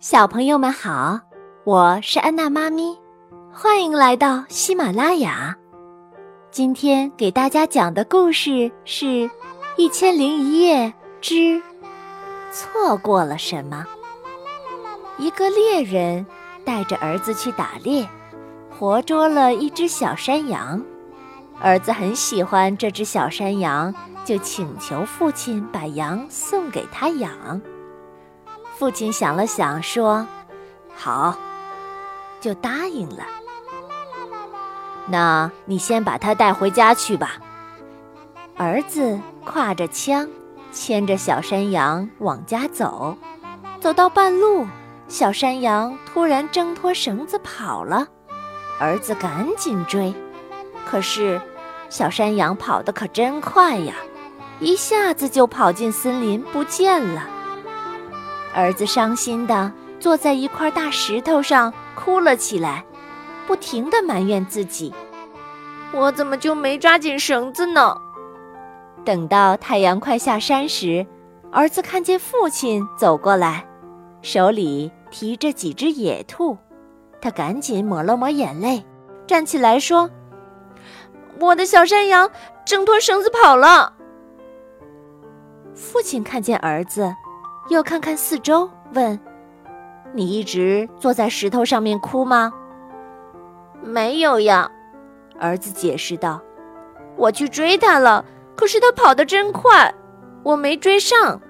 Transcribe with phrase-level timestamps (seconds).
[0.00, 1.20] 小朋友们好，
[1.62, 2.98] 我是安娜妈咪，
[3.52, 5.54] 欢迎来到喜马拉雅。
[6.50, 9.04] 今天给大家讲的故事是
[9.76, 10.90] 《一千零一夜
[11.20, 11.62] 之
[12.50, 13.84] 错过了什么》。
[15.22, 16.24] 一个猎人
[16.64, 18.08] 带着儿子去打猎，
[18.70, 20.82] 活捉了一只小山羊。
[21.60, 23.94] 儿子很喜欢这只小山羊，
[24.24, 27.60] 就请求父亲把羊送给他养。
[28.80, 30.26] 父亲想了想，说
[30.96, 31.36] ：“好，
[32.40, 33.22] 就答应了。
[35.06, 37.32] 那你先把它带回家去吧。”
[38.56, 40.26] 儿子挎着枪，
[40.72, 43.14] 牵着小山羊往家走。
[43.80, 44.66] 走到半路，
[45.08, 48.08] 小山羊突然挣脱绳子跑了。
[48.78, 50.14] 儿子赶紧追，
[50.86, 51.38] 可是
[51.90, 53.94] 小山羊跑得可真快呀，
[54.58, 57.28] 一下子就跑进森林不见了。
[58.54, 62.84] 儿子伤心的坐在一块大石头上哭了起来，
[63.46, 64.92] 不停的埋怨自己
[65.92, 67.96] ：“我怎么就没抓紧绳子呢？”
[69.04, 71.06] 等到太阳快下山时，
[71.52, 73.66] 儿子看见父亲走过来，
[74.22, 76.56] 手里提着几只野兔，
[77.20, 78.84] 他赶紧抹了抹眼泪，
[79.26, 80.10] 站起来说
[81.40, 82.30] ：“我的小山羊
[82.66, 83.94] 挣脱绳子跑了。”
[85.74, 87.14] 父亲看见儿子。
[87.70, 89.18] 又看看四周，问
[90.12, 92.52] ：“你一直坐在石头上面哭吗
[93.80, 94.68] ？”“没有呀。”
[95.38, 96.42] 儿子解释道
[97.16, 98.24] ，“我去追他了，
[98.56, 99.94] 可是他跑得真快，
[100.42, 101.40] 我没追上。”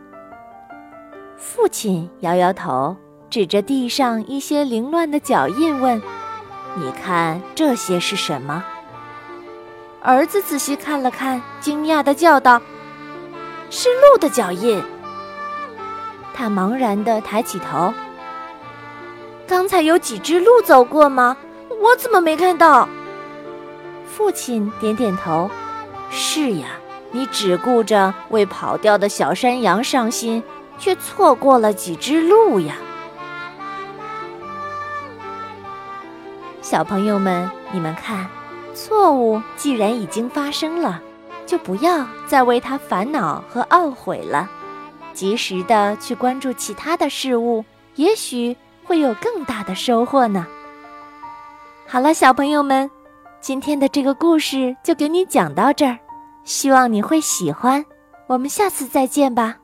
[1.38, 2.94] 父亲摇摇头，
[3.30, 6.00] 指着地上一些凌乱的脚印问
[6.76, 8.62] ：“你看这些是什么？”
[10.04, 12.60] 儿子仔细看了看，惊讶地叫道
[13.70, 14.82] ：“是鹿的脚印！”
[16.40, 17.92] 他茫然地抬起头。
[19.46, 21.36] 刚才有几只鹿走过吗？
[21.82, 22.88] 我怎么没看到？
[24.06, 25.50] 父亲点点头
[26.08, 26.68] ：“是呀，
[27.10, 30.42] 你只顾着为跑掉的小山羊伤心，
[30.78, 32.74] 却错过了几只鹿呀。”
[36.62, 38.26] 小朋友们，你们看，
[38.72, 41.02] 错误既然已经发生了，
[41.44, 44.48] 就不要再为它烦恼和懊悔了。
[45.12, 50.46] 及时的去关注其他的事物，也许会有更大的收获呢。
[51.86, 52.90] 好了，小朋友们，
[53.40, 55.98] 今天的这个故事就给你讲到这儿，
[56.44, 57.84] 希望你会喜欢。
[58.26, 59.59] 我们下次再见吧。